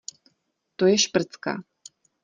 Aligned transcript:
To 0.75 0.89
je 0.91 0.97
šprcka. 1.05 1.57